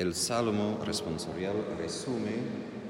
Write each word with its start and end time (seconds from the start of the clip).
El 0.00 0.14
Salmo 0.14 0.78
responsorial 0.82 1.56
resume 1.76 2.32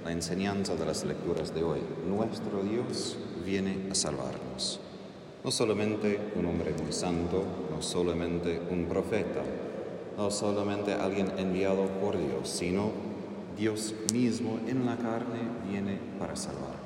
la 0.04 0.12
enseñanza 0.12 0.76
de 0.76 0.87
las 0.87 1.04
lecturas 1.04 1.52
de 1.52 1.64
hoy. 1.64 1.80
Nuestro 2.06 2.62
Dios 2.62 3.17
viene 3.45 3.88
a 3.90 3.96
salvarnos. 3.96 4.79
No 5.43 5.51
solamente 5.51 6.21
un 6.37 6.46
hombre 6.46 6.73
muy 6.81 6.93
santo, 6.93 7.43
no 7.69 7.83
solamente 7.83 8.62
un 8.71 8.85
profeta, 8.85 9.43
no 10.17 10.31
solamente 10.31 10.93
alguien 10.95 11.33
enviado 11.37 11.85
por 12.01 12.17
Dios, 12.17 12.49
sino 12.49 12.92
Dios 13.58 13.92
mismo 14.15 14.61
en 14.69 14.87
la 14.87 14.97
carne 14.97 15.40
viene 15.69 15.99
para 16.16 16.37
salvar. 16.37 16.79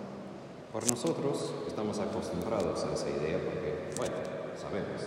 Por 0.73 0.89
nosotros 0.89 1.53
estamos 1.69 1.99
acostumbrados 1.99 2.83
a 2.83 2.95
esa 2.95 3.11
idea 3.11 3.39
porque, 3.45 3.93
bueno, 3.99 4.15
sabemos, 4.57 5.03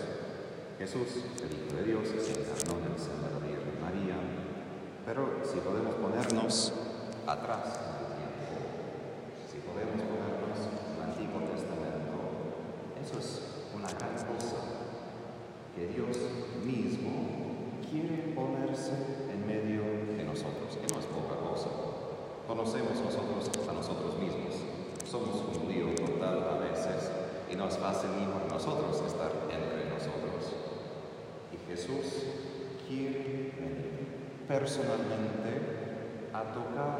Jesús, 0.78 1.24
el 1.42 1.58
Hijo 1.58 1.76
de 1.76 1.84
Dios, 1.86 2.06
se 2.06 2.30
encarnó 2.30 2.86
en 2.86 2.92
el 2.92 2.98
seno 3.00 3.34
de 3.34 3.57
pero 5.08 5.40
si 5.42 5.56
podemos 5.60 5.94
ponernos 5.94 6.74
atrás 7.26 7.80
si 9.48 9.56
podemos 9.64 10.04
ponernos 10.04 10.60
el 10.68 11.00
Antiguo 11.00 11.48
Testamento, 11.48 12.12
eso 13.00 13.16
es 13.16 13.40
una 13.72 13.88
gran 13.88 14.12
cosa, 14.28 14.60
que 15.74 15.88
Dios 15.88 16.12
mismo 16.60 17.80
quiere 17.88 18.36
ponerse 18.36 18.92
en 19.32 19.46
medio 19.48 19.80
de 20.12 20.24
nosotros, 20.24 20.76
que 20.76 20.92
no 20.92 21.00
es 21.00 21.06
poca 21.06 21.40
cosa. 21.40 21.70
Conocemos 22.46 23.00
nosotros 23.00 23.48
a 23.66 23.72
nosotros 23.72 24.18
mismos, 24.20 24.60
somos 25.08 25.40
un 25.56 25.72
lío 25.72 25.94
total 25.94 26.44
a 26.52 26.58
veces 26.68 27.10
y 27.50 27.56
no 27.56 27.68
es 27.68 27.78
fácil 27.78 28.10
ni 28.20 28.26
para 28.26 28.44
nosotros 28.44 29.00
estar 29.06 29.32
entre 29.48 29.88
nosotros. 29.88 30.52
Y 31.48 31.56
Jesús 31.64 32.28
quiere 32.86 33.54
venir 33.56 33.97
personalmente 34.48 35.60
a 36.32 36.42
tocar 36.42 36.98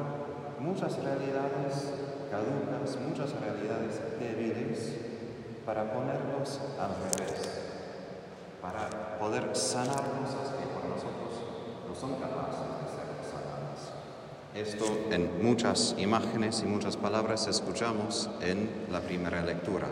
muchas 0.61 1.03
realidades 1.03 1.95
caducas, 2.31 3.01
muchas 3.01 3.33
realidades 3.41 4.01
débiles, 4.21 4.93
para 5.65 5.93
ponerlos 5.93 6.61
al 6.79 6.91
revés, 7.11 7.63
para 8.61 9.19
poder 9.19 9.57
sanar 9.57 9.97
cosas 9.97 10.55
que 10.57 10.67
por 10.73 10.85
nosotros 10.85 11.43
no 11.89 11.95
son 11.95 12.15
capaces 12.21 12.61
de 12.61 12.89
ser 12.89 13.09
sanadas. 13.31 13.93
Esto 14.55 14.87
en 15.11 15.43
muchas 15.43 15.95
imágenes 15.99 16.63
y 16.63 16.67
muchas 16.67 16.97
palabras 16.97 17.47
escuchamos 17.47 18.31
en 18.41 18.69
la 18.91 19.01
primera 19.01 19.43
lectura, 19.43 19.87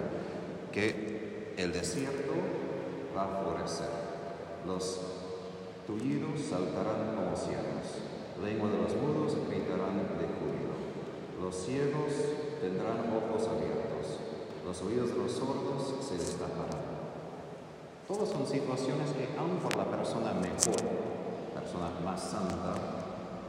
que 0.72 1.54
el 1.56 1.72
desierto 1.72 2.32
va 3.16 3.24
a 3.24 3.42
florecer, 3.42 3.90
los 4.66 5.00
tullidos 5.86 6.40
saltarán 6.40 7.14
como 7.14 7.36
cielos, 7.36 8.02
lengua 8.42 8.68
de 8.70 8.78
los 8.78 8.94
mudos 8.96 9.38
gritarán 9.48 9.96
de 10.18 10.26
júbilo, 10.26 10.74
los 11.40 11.54
ciegos 11.54 12.12
tendrán 12.60 13.06
ojos 13.14 13.46
abiertos, 13.46 14.18
los 14.66 14.82
oídos 14.82 15.10
de 15.10 15.16
los 15.16 15.32
sordos 15.32 15.94
se 16.00 16.18
destaparán. 16.18 16.96
Todas 18.08 18.28
son 18.28 18.46
situaciones 18.46 19.10
que 19.10 19.28
aun 19.38 19.58
por 19.58 19.76
la 19.76 19.84
persona 19.84 20.32
mejor, 20.34 20.78
persona 21.54 21.90
más 22.04 22.20
santa, 22.20 22.74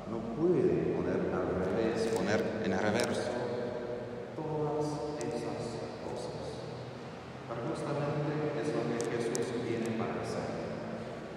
no 0.09 0.17
puede 0.37 0.95
poner 0.95 1.29
al 1.33 1.65
revés, 1.65 2.07
poner 2.15 2.61
en 2.63 2.71
reverso 2.79 3.29
todas 4.35 4.85
esas 5.19 5.61
cosas. 6.05 6.37
Pero 7.47 7.73
es 7.73 8.73
lo 8.73 8.81
que 8.87 9.17
Jesús 9.17 9.63
viene 9.63 9.97
para 9.97 10.21
hacer. 10.21 10.47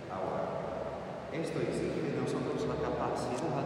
Ahora, 0.08 1.29
esto 1.40 1.58
exige 1.60 2.12
de 2.12 2.20
nosotros 2.20 2.68
la 2.68 2.76
capacidad 2.76 3.64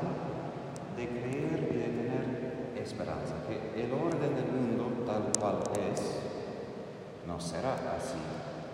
de 0.96 1.08
creer 1.08 1.58
y 1.58 1.76
de 1.76 1.90
tener 1.90 2.78
esperanza, 2.78 3.34
que 3.48 3.82
el 3.82 3.90
orden 3.92 4.34
del 4.34 4.46
mundo 4.46 5.02
tal 5.04 5.32
cual 5.38 5.58
es 5.90 6.00
no 7.26 7.40
será 7.40 7.74
así 7.98 8.20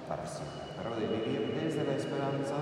para 0.07 0.27
siempre, 0.27 0.77
pero 0.77 0.97
de 0.97 1.07
vivir 1.07 1.59
desde 1.63 1.85
la 1.85 1.97
esperanza 1.97 2.57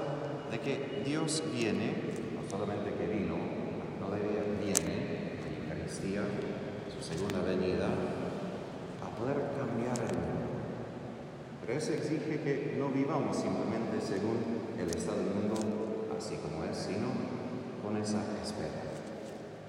de 0.50 0.60
que 0.60 1.02
Dios 1.04 1.42
viene, 1.52 1.94
no 2.34 2.48
solamente 2.48 2.94
que 2.94 3.06
vino, 3.06 3.34
no 3.98 4.10
debía, 4.10 4.44
viene 4.62 5.34
en 5.42 5.68
la 5.68 5.74
Eucaristía, 5.74 6.22
su 6.94 7.02
segunda 7.02 7.40
venida, 7.40 7.88
a 9.02 9.18
poder 9.18 9.36
cambiar 9.58 9.96
el 9.98 10.14
mundo. 10.14 10.48
Pero 11.62 11.78
eso 11.78 11.92
exige 11.94 12.40
que 12.40 12.76
no 12.78 12.88
vivamos 12.90 13.36
simplemente 13.36 14.00
según 14.00 14.38
el 14.78 14.88
estado 14.90 15.18
del 15.18 15.34
mundo 15.34 15.78
así 16.18 16.34
como 16.36 16.64
es, 16.64 16.76
sino 16.76 17.14
con 17.88 17.97
esa 17.97 18.19
espera. 18.44 18.69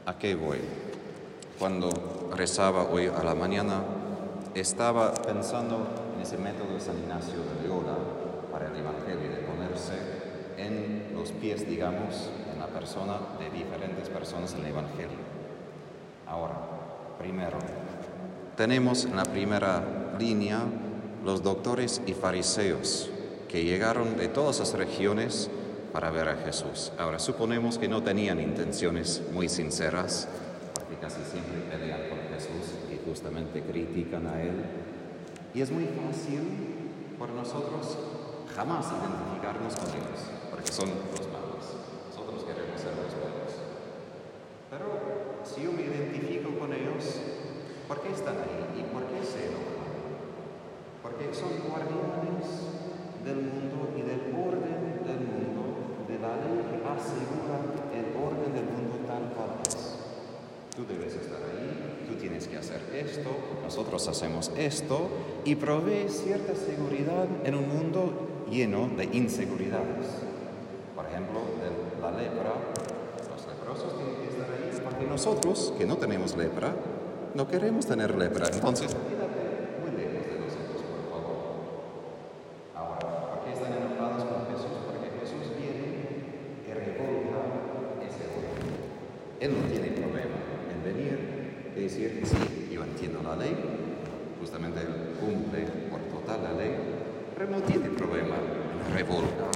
¿A 0.06 0.18
qué 0.18 0.36
voy? 0.36 0.60
Cuando 1.58 1.90
rezaba 2.36 2.84
hoy 2.84 3.08
a 3.08 3.24
la 3.24 3.34
mañana, 3.34 3.82
estaba 4.56 5.14
pensando 5.14 5.88
en 6.16 6.22
ese 6.22 6.38
método 6.38 6.74
de 6.74 6.82
San 6.82 6.98
Ignacio 6.98 7.36
de 7.36 7.68
Loyola 7.68 7.96
para 8.52 8.68
el 8.68 8.76
Evangelio, 8.76 9.30
de 9.30 9.44
ponerse 9.44 9.94
en 10.58 11.14
los 11.16 11.32
pies, 11.32 11.66
digamos, 11.66 12.30
en 12.52 12.60
la 12.60 12.68
persona 12.68 13.14
de 13.40 13.50
diferentes 13.52 14.10
personas 14.10 14.54
en 14.54 14.66
el 14.66 14.72
Evangelio. 14.72 15.18
Ahora, 16.28 16.56
primero, 17.18 17.58
tenemos 18.58 19.06
en 19.06 19.16
la 19.16 19.24
primera 19.24 19.82
línea 20.20 20.64
los 21.24 21.42
doctores 21.42 22.02
y 22.06 22.14
fariseos 22.14 23.10
que 23.48 23.64
llegaron 23.64 24.18
de 24.18 24.28
todas 24.28 24.60
las 24.60 24.74
regiones 24.74 25.50
para 25.92 26.12
ver 26.12 26.30
a 26.30 26.36
Jesús. 26.38 26.92
Ahora, 26.98 27.20
suponemos 27.20 27.78
que 27.78 27.88
no 27.88 28.04
tenían 28.04 28.40
intenciones 28.40 29.24
muy 29.32 29.50
sinceras, 29.50 30.28
porque 30.74 30.96
casi 30.96 31.22
siempre 31.24 31.62
pelean 31.70 32.10
con 32.10 32.20
Jesús 32.34 32.76
y 32.92 33.08
justamente 33.08 33.62
critican 33.62 34.28
a 34.28 34.42
Él. 34.42 34.64
Y 35.54 35.62
es 35.62 35.72
muy 35.72 35.86
fácil 35.86 36.42
por 37.18 37.30
nosotros 37.32 37.98
jamás 38.56 38.86
identificarnos 38.92 39.76
con 39.76 39.90
ellos, 39.90 40.20
porque 40.50 40.72
son 40.72 40.90
los 40.90 41.28
malos. 41.32 41.66
Nosotros 42.10 42.44
queremos 42.44 42.80
ser 42.80 42.94
los 42.96 43.14
buenos. 43.18 43.52
Pero 44.70 44.88
si 45.44 45.64
yo 45.64 45.72
me 45.72 45.84
identifico 45.84 46.58
con 46.60 46.74
ellos, 46.74 47.04
¿por 47.88 48.02
qué 48.02 48.12
están 48.12 48.38
ahí 48.38 48.80
y 48.80 48.84
por 48.94 49.04
qué 49.10 49.26
se 49.26 49.48
enojan? 49.48 49.90
Porque 51.02 51.34
son 51.34 51.56
guardianes 51.66 52.46
del 53.24 53.42
mundo 53.48 53.94
y 53.98 54.02
del 54.02 54.32
orden 54.36 55.04
del 55.04 55.24
mundo, 55.26 56.06
de 56.08 56.20
la 56.20 56.36
ley 56.40 56.62
que 56.70 56.78
asegura 56.84 57.58
el 57.96 58.08
orden 58.16 58.54
del 58.54 58.66
mundo 58.66 59.02
tal 59.08 59.34
cual 59.36 59.60
es. 59.68 59.98
Tú 60.76 60.86
debes 60.86 61.16
estar 61.16 61.42
ahí, 61.44 62.06
tú 62.08 62.16
tienes 62.16 62.48
que 62.48 62.58
hacer 62.58 62.82
esto, 63.00 63.30
nosotros 63.64 64.08
hacemos 64.08 64.52
esto 64.58 65.08
y 65.46 65.56
provee 65.56 66.10
cierta 66.10 66.56
seguridad 66.56 67.28
en 67.44 67.56
un 67.56 67.70
mundo 67.70 68.46
lleno 68.50 68.90
de 68.96 69.06
inseguridades. 69.06 70.08
Por 70.96 71.06
ejemplo, 71.06 71.40
la 72.02 72.12
lepra, 72.12 72.54
los 73.30 73.48
leprosos 73.48 73.96
tienen 73.98 74.16
que 74.16 74.30
estar 74.30 74.50
ahí 74.52 74.82
porque 74.84 75.06
nosotros, 75.06 75.74
que 75.78 75.86
no 75.86 75.98
tenemos 75.98 76.36
lepra, 76.36 76.74
no 77.36 77.48
queremos 77.48 77.86
tener 77.86 78.16
lepra. 78.16 78.48
Entonces. 78.52 78.96
Él 89.40 89.54
no 89.56 89.70
tiene 89.70 89.88
problema 89.92 90.36
en 90.70 90.84
venir 90.84 91.18
y 91.74 91.80
decir, 91.80 92.22
sí, 92.26 92.59
yo 92.80 92.86
entiendo 92.86 93.20
la 93.22 93.36
ley, 93.36 93.56
justamente 94.40 94.80
cumple 95.20 95.68
por 95.92 96.00
total 96.00 96.44
la 96.44 96.54
ley, 96.54 96.72
pero 97.36 97.52
no 97.52 97.62
tiene 97.62 97.90
problema 97.90 98.36
en 98.36 98.96
revoltar 98.96 99.52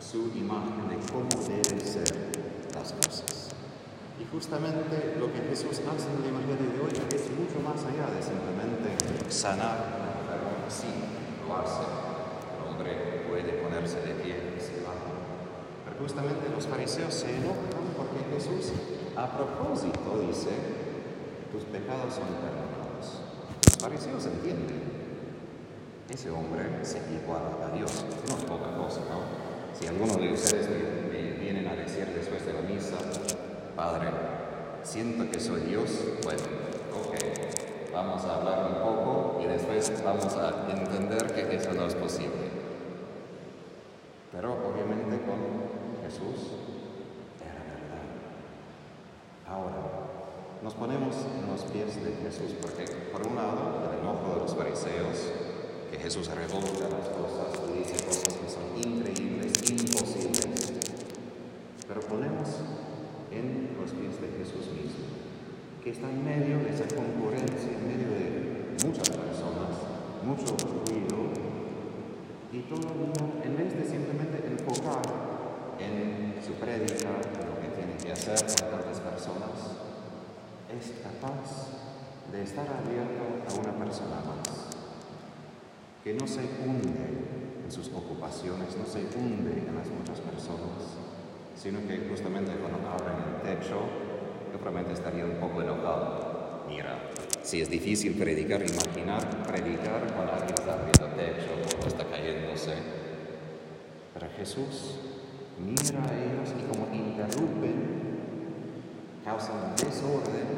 su 0.00 0.32
imagen 0.34 0.88
de 0.90 0.96
cómo 1.12 1.28
deben 1.46 1.80
ser 1.80 2.10
las 2.74 2.92
cosas. 2.94 3.50
Y 4.18 4.24
justamente 4.26 5.14
lo 5.20 5.32
que 5.32 5.38
Jesús 5.50 5.78
hace 5.86 6.10
en 6.10 6.18
el 6.18 6.30
Evangelio 6.34 6.66
de 6.66 6.80
hoy 6.82 6.94
es 7.14 7.30
mucho 7.30 7.62
más 7.62 7.78
allá 7.86 8.10
de 8.10 8.22
simplemente 8.22 9.30
sanar 9.30 9.78
la. 9.78 10.08
Sí, 10.68 10.90
lo 11.46 11.56
hace. 11.56 11.80
El 11.80 12.68
hombre 12.68 13.24
puede 13.28 13.62
ponerse 13.62 14.00
de 14.00 14.14
pie 14.20 14.36
y 14.58 14.60
se 14.60 14.82
va. 14.82 14.92
Pero 15.84 15.96
justamente 16.02 16.50
los 16.52 16.66
fariseos 16.66 17.14
se 17.14 17.36
enojan 17.36 17.94
porque 17.96 18.20
Jesús, 18.34 18.72
a 19.16 19.30
propósito, 19.32 20.20
dice, 20.26 20.87
tus 21.52 21.64
pecados 21.64 22.14
son 22.14 22.28
perdonados. 22.40 23.22
Los 23.66 23.78
fariseos 23.78 24.26
entienden. 24.26 24.98
Ese 26.08 26.30
hombre 26.30 26.64
se 26.82 26.98
iguala 27.12 27.66
a 27.66 27.76
Dios. 27.76 28.04
No 28.28 28.36
es 28.36 28.44
poca 28.44 28.76
cosa, 28.76 29.00
¿no? 29.08 29.78
Si 29.78 29.86
algunos 29.86 30.16
de 30.16 30.32
ustedes 30.32 30.68
me, 30.68 31.12
me 31.12 31.32
vienen 31.32 31.66
a 31.68 31.74
decir 31.74 32.06
después 32.06 32.44
de 32.44 32.52
la 32.52 32.62
misa, 32.62 32.96
Padre, 33.76 34.08
siento 34.82 35.30
que 35.30 35.38
soy 35.38 35.60
Dios, 35.62 35.90
bueno, 36.24 36.42
ok, 36.94 37.92
vamos 37.92 38.24
a 38.24 38.36
hablar 38.36 38.66
un 38.72 38.82
poco 38.82 39.40
y 39.42 39.46
después 39.46 40.02
vamos 40.04 40.34
a 40.36 40.66
entender 40.70 41.32
que 41.32 41.56
eso 41.56 41.72
no 41.74 41.86
es 41.86 41.94
posible. 41.94 42.48
Pero 44.32 44.52
obviamente 44.52 45.20
con 45.24 45.38
Jesús 46.02 46.52
era 47.40 47.68
nos 50.68 50.76
ponemos 50.76 51.16
en 51.32 51.48
los 51.48 51.62
pies 51.72 51.96
de 51.96 52.12
Jesús, 52.20 52.52
porque 52.60 52.84
por 53.08 53.26
un 53.26 53.36
lado, 53.36 53.88
el 53.88 54.04
enojo 54.04 54.36
de 54.36 54.40
los 54.44 54.52
fariseos, 54.52 55.32
que 55.90 55.96
Jesús 55.96 56.28
revolta 56.28 56.92
las 56.92 57.08
cosas 57.08 57.56
y 57.72 57.78
dice 57.78 58.04
cosas 58.04 58.36
que 58.36 58.44
son 58.52 58.76
increíbles, 58.76 59.48
imposibles, 59.64 60.44
pero 61.88 62.00
ponemos 62.02 62.60
en 63.32 63.80
los 63.80 63.96
pies 63.96 64.20
de 64.20 64.28
Jesús 64.36 64.68
mismo, 64.76 65.08
que 65.82 65.88
está 65.88 66.04
en 66.10 66.20
medio 66.22 66.60
de 66.60 66.68
esa 66.68 66.84
concurrencia, 66.84 67.72
en 67.72 67.88
medio 67.88 68.12
de 68.12 68.76
muchas 68.84 69.08
personas, 69.08 69.72
mucho 70.20 70.52
ruido, 70.52 71.32
y 72.52 72.60
todo 72.68 72.92
el 72.92 72.94
mundo, 73.08 73.40
en 73.40 73.56
vez 73.56 73.72
de 73.72 73.88
simplemente 73.88 74.44
enfocar 74.44 75.00
en 75.80 76.36
su 76.44 76.52
prédica, 76.60 77.08
en 77.24 77.40
lo 77.48 77.56
que 77.56 77.72
tiene 77.72 77.96
que 77.96 78.12
hacer 78.12 78.36
con 78.36 78.68
tantas 78.68 79.00
personas, 79.00 79.87
es 80.68 80.92
capaz 81.02 81.68
de 82.30 82.42
estar 82.42 82.66
abierto 82.68 83.24
a 83.48 83.60
una 83.60 83.72
persona 83.84 84.20
más, 84.20 84.68
que 86.04 86.12
no 86.14 86.26
se 86.26 86.40
hunde 86.40 87.64
en 87.64 87.72
sus 87.72 87.88
ocupaciones, 87.88 88.76
no 88.76 88.84
se 88.84 89.00
hunde 89.16 89.64
en 89.66 89.74
las 89.74 89.88
muchas 89.88 90.20
personas, 90.20 90.96
sino 91.56 91.80
que 91.86 92.06
justamente 92.08 92.52
cuando 92.52 92.86
abren 92.88 93.16
el 93.16 93.58
techo, 93.58 93.80
yo 94.52 94.58
probablemente 94.58 94.92
estaría 94.92 95.24
un 95.24 95.40
poco 95.40 95.62
enojado. 95.62 96.64
Mira, 96.68 96.98
si 97.42 97.62
es 97.62 97.70
difícil 97.70 98.14
predicar, 98.14 98.60
imaginar 98.60 99.26
predicar 99.46 100.12
cuando 100.14 100.32
alguien 100.32 100.54
está 100.54 100.74
abriendo 100.74 101.06
el 101.06 101.14
techo 101.14 101.86
está 101.86 102.04
cayéndose. 102.04 102.74
Pero 104.12 104.26
Jesús 104.36 105.00
mira 105.58 106.04
a 106.04 106.14
ellos 106.14 106.54
y 106.58 106.70
como 106.70 106.94
causan 109.38 109.76
desorden 109.76 110.48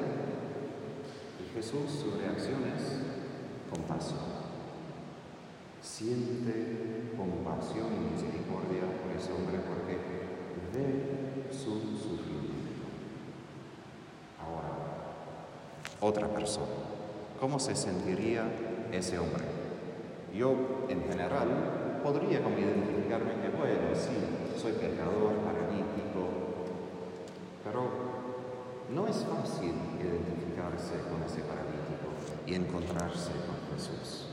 y 1.38 1.54
Jesús 1.54 2.00
su 2.00 2.18
reacción 2.18 2.60
es 2.74 2.96
compasión. 3.70 4.40
Siente 5.82 7.12
compasión 7.14 7.88
y 7.92 8.14
misericordia 8.14 8.88
por 9.02 9.12
ese 9.18 9.32
hombre 9.32 9.58
porque 9.68 9.98
ve 10.72 11.52
su 11.52 11.80
sufrimiento. 11.98 12.86
Ahora, 14.40 14.72
otra 16.00 16.28
persona. 16.28 16.66
¿Cómo 17.38 17.58
se 17.58 17.76
sentiría 17.76 18.44
ese 18.92 19.18
hombre? 19.18 19.44
Yo, 20.34 20.86
en 20.88 21.02
general, 21.02 22.00
podría 22.02 22.40
identificarme 22.40 23.32
que, 23.42 23.48
bueno, 23.50 23.94
sí, 23.94 24.58
soy 24.58 24.72
pecador, 24.72 25.34
paralítico, 25.44 26.29
es 29.10 29.26
fácil 29.26 29.74
identificarse 29.98 30.94
con 31.10 31.18
ese 31.26 31.42
paralítico 31.42 32.14
y 32.46 32.54
encontrarse 32.54 33.34
con 33.42 33.58
Jesús. 33.74 34.26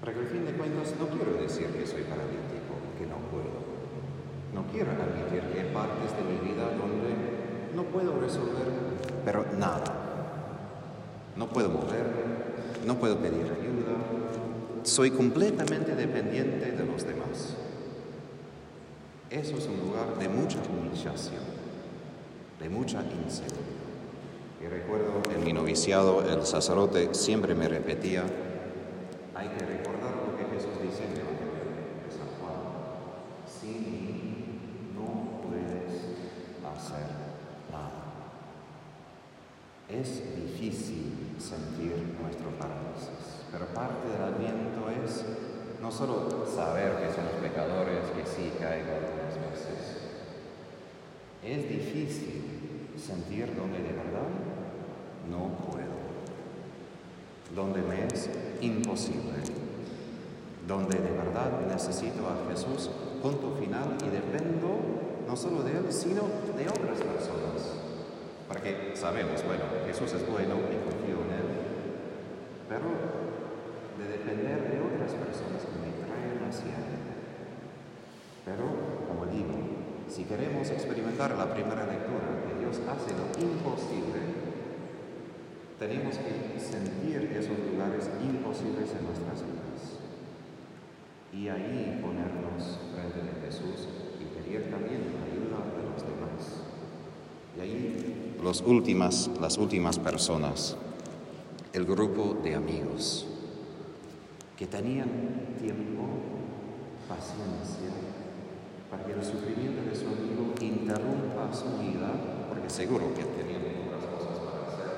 Porque 0.00 0.20
al 0.20 0.26
fin 0.26 0.44
de 0.44 0.52
cuentas 0.52 0.92
no 1.00 1.08
quiero 1.08 1.32
decir 1.40 1.68
que 1.68 1.86
soy 1.86 2.02
paralítico, 2.02 2.76
que 2.98 3.06
no 3.06 3.16
puedo. 3.32 3.64
No 4.52 4.70
quiero 4.70 4.90
admitir 4.92 5.40
que 5.50 5.60
hay 5.60 5.72
partes 5.72 6.12
de 6.12 6.22
mi 6.28 6.52
vida 6.52 6.76
donde 6.76 7.74
no 7.74 7.84
puedo 7.84 8.20
resolver, 8.20 8.68
pero 9.24 9.46
nada. 9.58 10.02
No 11.36 11.48
puedo 11.48 11.70
moverme, 11.70 12.20
no 12.86 12.96
puedo 12.98 13.16
pedir 13.16 13.46
ayuda. 13.46 13.96
Soy 14.82 15.10
completamente 15.10 15.96
dependiente 15.96 16.70
de 16.70 16.84
los 16.84 17.02
demás. 17.02 17.56
Eso 19.30 19.56
es 19.56 19.66
un 19.66 19.80
lugar 19.80 20.18
de 20.18 20.28
mucha 20.28 20.58
humillación 20.68 21.53
de 22.64 22.70
mucha 22.70 23.02
inseguridad. 23.02 23.92
Y 24.58 24.66
recuerdo 24.66 25.22
en 25.34 25.44
mi 25.44 25.52
noviciado, 25.52 26.24
el 26.26 26.46
sacerdote 26.46 27.12
siempre 27.12 27.54
me 27.54 27.68
repetía, 27.68 28.22
hay 29.34 29.48
que 29.48 29.66
recordar 29.66 30.14
lo 30.24 30.34
que 30.34 30.44
Jesús 30.56 30.80
dice 30.82 31.04
en 31.04 31.12
el 31.12 31.18
Evangelio 31.18 31.60
de 32.00 32.10
San 32.10 32.30
Juan, 32.40 32.56
sin 33.44 33.82
mí 33.92 34.44
no 34.96 35.42
puedes 35.44 35.92
hacer 36.64 37.04
nada. 37.70 38.32
Es 39.90 40.24
difícil 40.34 41.36
sentir 41.38 42.16
nuestro 42.18 42.48
parálisis, 42.58 43.44
pero 43.52 43.66
parte 43.74 44.08
del 44.08 44.22
aliento 44.22 44.88
es 45.04 45.22
no 45.82 45.92
solo 45.92 46.46
saber 46.46 46.96
que 46.96 47.12
somos 47.12 47.32
pecadores, 47.42 48.08
que 48.16 48.24
sí 48.24 48.50
caigo 48.58 48.88
algunas 48.88 49.36
veces, 49.52 50.04
es 51.44 51.68
difícil 51.68 52.53
sentir 53.04 53.54
donde 53.54 53.78
de 53.78 53.92
verdad 53.92 54.32
no 55.28 55.52
puedo, 55.68 55.92
donde 57.54 57.82
me 57.82 58.06
es 58.06 58.30
imposible, 58.62 59.44
donde 60.66 60.98
de 60.98 61.10
verdad 61.10 61.60
necesito 61.68 62.24
a 62.24 62.50
Jesús, 62.50 62.88
punto 63.20 63.56
final, 63.60 63.98
y 64.00 64.08
dependo 64.08 64.80
no 65.28 65.36
solo 65.36 65.62
de 65.62 65.72
Él, 65.72 65.92
sino 65.92 66.22
de 66.56 66.66
otras 66.66 66.98
personas. 67.00 67.76
Porque 68.48 68.92
sabemos, 68.94 69.44
bueno, 69.44 69.64
Jesús 69.86 70.12
es 70.14 70.26
bueno 70.26 70.54
y 70.72 70.80
confío 70.88 71.20
en 71.28 71.32
Él, 71.36 71.48
pero 72.68 72.88
de 74.00 74.16
depender 74.16 74.64
de 74.64 74.80
otras 74.80 75.12
personas 75.12 75.60
que 75.60 75.76
me 75.76 75.92
traen 76.00 76.48
hacia 76.48 76.72
Él. 76.72 77.04
Pero, 78.46 78.93
si 80.14 80.22
queremos 80.22 80.70
experimentar 80.70 81.36
la 81.36 81.52
primera 81.52 81.86
lectura, 81.86 82.46
que 82.46 82.60
Dios 82.60 82.78
hace 82.86 83.10
lo 83.18 83.26
imposible, 83.44 84.22
tenemos 85.76 86.14
que 86.18 86.60
sentir 86.60 87.32
esos 87.36 87.58
lugares 87.58 88.08
imposibles 88.22 88.94
en 88.94 89.06
nuestras 89.06 89.42
vidas. 89.42 89.98
Y 91.32 91.48
ahí 91.48 91.98
ponernos 92.00 92.78
frente 92.94 93.28
a 93.28 93.44
Jesús 93.44 93.88
y 94.20 94.38
pedir 94.38 94.70
también 94.70 95.02
la 95.18 95.26
ayuda 95.26 95.58
de 95.74 95.82
los 95.82 96.02
demás. 96.06 96.62
Y 97.56 97.60
ahí 97.60 98.36
los 98.40 98.60
últimas, 98.60 99.28
las 99.40 99.58
últimas 99.58 99.98
personas, 99.98 100.76
el 101.72 101.84
grupo 101.84 102.38
de 102.40 102.54
amigos 102.54 103.26
que 104.56 104.68
tenían 104.68 105.08
tiempo, 105.58 106.06
paciencia, 107.08 108.13
para 108.94 109.06
que 109.06 109.12
el 109.12 109.24
sufrimiento 109.24 109.82
de 109.90 109.96
su 109.96 110.06
amigo 110.06 110.54
interrumpa 110.60 111.52
su 111.52 111.66
vida, 111.82 112.12
porque 112.48 112.70
seguro 112.70 113.12
que 113.12 113.24
tenía 113.24 113.58
otras 113.86 114.04
cosas 114.04 114.38
para 114.38 114.66
hacer, 114.68 114.94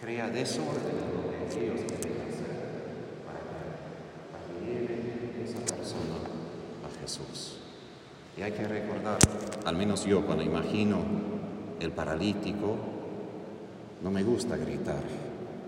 crea 0.00 0.28
desorden 0.30 0.98
en 0.98 1.14
lo 1.14 1.30
que 1.30 1.64
ellos 1.64 1.80
quieren 1.86 2.22
hacer 2.26 2.54
para 3.24 3.38
que, 3.38 3.62
para 4.32 4.44
que 4.50 4.66
lleve 4.66 5.44
esa 5.44 5.60
persona 5.60 6.18
a 6.84 7.00
Jesús. 7.00 7.60
Y 8.36 8.42
hay 8.42 8.50
que 8.50 8.66
recordar, 8.66 9.18
al 9.64 9.76
menos 9.76 10.04
yo 10.04 10.26
cuando 10.26 10.42
imagino 10.42 10.98
el 11.78 11.92
paralítico, 11.92 12.76
no 14.02 14.10
me 14.10 14.24
gusta 14.24 14.56
gritar, 14.56 15.04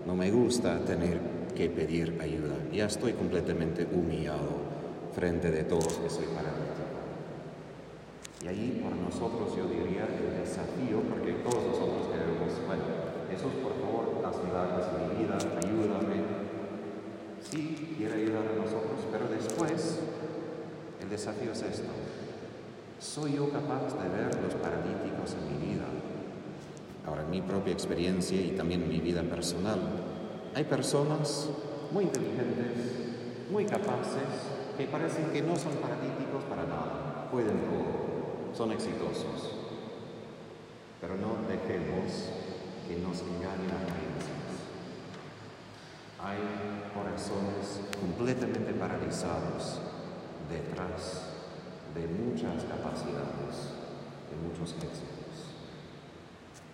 no 0.05 0.15
me 0.15 0.31
gusta 0.31 0.79
tener 0.79 1.17
que 1.55 1.69
pedir 1.69 2.19
ayuda, 2.21 2.55
ya 2.73 2.87
estoy 2.87 3.13
completamente 3.13 3.87
humillado 3.89 4.76
frente 5.17 5.49
de 5.49 5.63
todos 5.63 5.97
que 5.97 6.09
soy 6.11 6.25
paralítico. 6.27 6.93
Y 8.43 8.47
ahí 8.47 8.81
por 8.83 8.95
nosotros 8.95 9.57
yo 9.57 9.65
diría 9.65 10.05
el 10.05 10.45
desafío, 10.45 11.01
porque 11.09 11.41
todos 11.41 11.65
nosotros 11.65 12.05
queremos, 12.13 12.53
bueno, 12.67 12.83
Jesús 13.27 13.51
por 13.63 13.73
favor, 13.81 14.21
haz 14.23 14.37
milagros 14.45 14.85
en 14.93 15.09
mi 15.09 15.23
vida, 15.25 15.37
ayúdame. 15.57 16.21
Sí, 17.41 17.95
quiere 17.97 18.13
ayudar 18.13 18.45
a 18.45 18.61
nosotros, 18.61 19.09
pero 19.11 19.27
después 19.27 20.01
el 21.01 21.09
desafío 21.09 21.51
es 21.51 21.63
esto. 21.63 21.89
¿Soy 22.99 23.33
yo 23.37 23.49
capaz 23.49 23.97
de 23.97 24.09
ver 24.09 24.39
los 24.39 24.53
paralíticos 24.53 25.33
en 25.33 25.45
mi 25.49 25.73
vida? 25.73 25.85
Ahora, 27.07 27.23
en 27.23 27.31
mi 27.31 27.41
propia 27.41 27.73
experiencia 27.73 28.39
y 28.39 28.51
también 28.51 28.83
en 28.83 28.89
mi 28.89 28.99
vida 28.99 29.23
personal, 29.23 29.79
hay 30.53 30.63
personas 30.65 31.49
muy 31.91 32.03
inteligentes, 32.03 33.49
muy 33.49 33.65
capaces, 33.65 34.56
que 34.77 34.85
parecen 34.85 35.31
que 35.31 35.41
no 35.41 35.57
son 35.57 35.73
paralíticos 35.77 36.43
para 36.43 36.63
nada, 36.63 37.27
pueden 37.31 37.57
todo, 37.65 38.53
son 38.55 38.71
exitosos. 38.71 39.57
Pero 41.01 41.17
no 41.17 41.41
dejemos 41.49 42.29
que 42.87 42.97
nos 43.01 43.21
engañen 43.21 43.73
a 43.73 43.81
creencias. 43.89 44.53
Hay 46.21 46.37
corazones 46.93 47.81
completamente 47.99 48.73
paralizados 48.73 49.81
detrás 50.49 51.33
de 51.95 52.07
muchas 52.07 52.63
capacidades, 52.65 53.73
de 54.29 54.37
muchos 54.45 54.73
éxitos. 54.77 55.57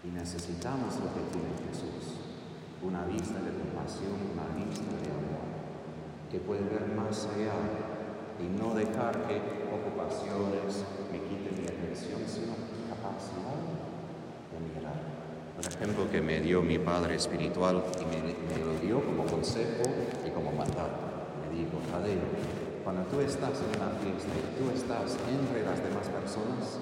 Y 0.03 0.07
necesitamos 0.09 0.95
lo 0.99 1.07
que 1.15 1.23
tiene 1.31 1.55
Jesús, 1.71 2.19
una 2.81 3.05
vista 3.05 3.39
de 3.39 3.51
compasión, 3.55 4.19
una 4.35 4.51
vista 4.59 4.91
de 4.91 5.07
amor, 5.07 5.47
que 6.29 6.39
puede 6.39 6.63
ver 6.63 6.87
más 6.95 7.27
allá 7.27 7.92
y 8.39 8.45
no 8.59 8.73
dejar 8.73 9.27
que 9.27 9.41
ocupaciones 9.69 10.85
me 11.11 11.19
quiten 11.19 11.61
mi 11.61 11.67
atención, 11.67 12.21
sino 12.27 12.53
capacidad 12.89 13.57
de 14.51 14.59
mirar 14.75 15.13
ejemplo 15.67 16.09
que 16.11 16.21
me 16.21 16.39
dio 16.41 16.61
mi 16.61 16.77
padre 16.77 17.15
espiritual 17.15 17.83
y 17.99 18.05
me, 18.05 18.21
me 18.21 18.65
lo 18.65 18.79
dio 18.79 19.03
como 19.05 19.25
consejo 19.25 19.83
y 20.25 20.29
como 20.31 20.51
mandato. 20.51 21.13
Me 21.41 21.57
dijo, 21.57 21.77
Tadeo, 21.91 22.21
cuando 22.83 23.03
tú 23.03 23.21
estás 23.21 23.59
en 23.59 23.79
una 23.79 23.91
fiesta 23.99 24.31
y 24.35 24.59
tú 24.59 24.71
estás 24.75 25.17
entre 25.27 25.63
las 25.63 25.83
demás 25.83 26.07
personas, 26.09 26.79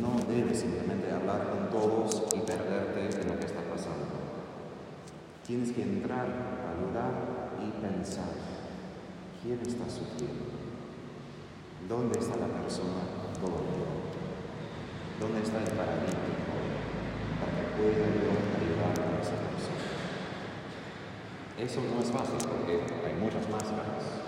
no 0.00 0.18
debes 0.32 0.60
simplemente 0.60 1.10
hablar 1.12 1.50
con 1.50 1.70
todos 1.70 2.24
y 2.34 2.40
perderte 2.40 3.20
en 3.20 3.28
lo 3.28 3.38
que 3.38 3.46
está 3.46 3.60
pasando. 3.62 4.22
Tienes 5.46 5.72
que 5.72 5.82
entrar 5.82 6.26
al 6.26 6.80
lugar 6.80 7.58
y 7.60 7.70
pensar, 7.80 8.32
¿quién 9.44 9.60
está 9.60 9.84
sufriendo? 9.84 10.56
¿Dónde 11.86 12.18
está 12.18 12.40
la 12.40 12.48
persona 12.48 13.04
dolorida? 13.44 13.92
¿Dónde 15.20 15.44
está 15.44 15.60
el 15.60 15.68
paralítico 15.76 16.56
para 17.36 17.52
que 17.52 17.64
pueda 17.76 18.08
yo 18.08 18.32
ayudar 18.32 18.96
a 18.96 19.20
esa 19.20 19.36
persona? 19.36 19.84
Eso 21.60 21.84
no 21.84 22.00
es 22.00 22.08
fácil 22.08 22.40
porque 22.40 22.88
hay 23.04 23.20
muchas 23.20 23.44
máscaras, 23.52 24.24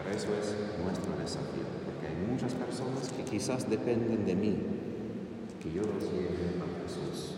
pero 0.00 0.16
eso 0.16 0.32
es 0.32 0.80
nuestro 0.80 1.12
desafío, 1.20 1.68
porque 1.84 2.08
hay 2.08 2.16
muchas 2.24 2.54
personas 2.56 3.12
que 3.12 3.22
quizás 3.22 3.68
dependen 3.68 4.24
de 4.24 4.34
mí, 4.34 4.56
que 5.60 5.68
yo 5.70 5.82
los 5.84 6.08
lleve 6.08 6.56
a 6.56 6.66
Jesús, 6.88 7.36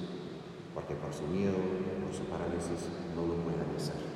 porque 0.72 0.94
por 0.94 1.12
su 1.12 1.26
miedo, 1.26 1.58
por 2.06 2.14
su 2.14 2.22
parálisis, 2.30 2.86
no 3.18 3.26
lo 3.26 3.34
pueden 3.42 3.66
hacer. 3.74 4.15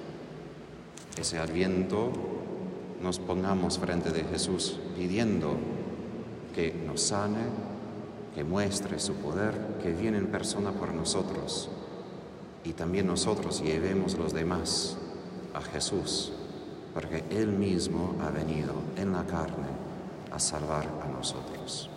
Ese 1.21 1.39
adviento 1.39 2.11
nos 3.03 3.19
pongamos 3.19 3.79
frente 3.79 4.11
de 4.11 4.25
Jesús 4.25 4.79
pidiendo 4.97 5.55
que 6.55 6.73
nos 6.87 7.03
sane, 7.03 7.45
que 8.35 8.43
muestre 8.43 8.99
su 8.99 9.15
poder, 9.15 9.77
que 9.83 9.93
viene 9.93 10.17
en 10.17 10.29
persona 10.29 10.73
por 10.73 10.95
nosotros 10.95 11.69
y 12.65 12.73
también 12.73 13.07
nosotros 13.07 13.63
llevemos 13.63 14.15
los 14.15 14.33
demás 14.33 14.97
a 15.55 15.61
Jesús, 15.61 16.33
porque 16.95 17.25
Él 17.31 17.49
mismo 17.49 18.15
ha 18.23 18.31
venido 18.31 18.73
en 18.97 19.13
la 19.13 19.25
carne 19.25 19.69
a 20.31 20.39
salvar 20.39 20.87
a 21.05 21.09
nosotros. 21.09 21.91